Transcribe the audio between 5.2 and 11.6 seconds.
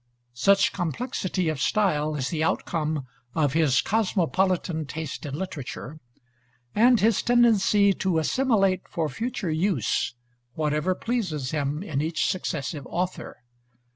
in literature, and his tendency to assimilate for future use whatever pleases